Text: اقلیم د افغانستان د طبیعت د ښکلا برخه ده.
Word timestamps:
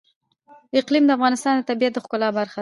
اقلیم 0.79 1.03
د 1.07 1.11
افغانستان 1.17 1.53
د 1.57 1.61
طبیعت 1.69 1.93
د 1.93 1.97
ښکلا 2.03 2.29
برخه 2.39 2.57
ده. 2.57 2.59